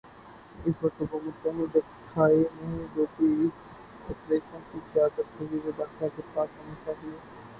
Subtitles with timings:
[0.59, 3.67] اس وقت حکومت کہیں دکھائی نہیں دیتی اس
[4.09, 7.17] آپریشن کی قیادت وزیر داخلہ کے پاس ہونی چاہیے۔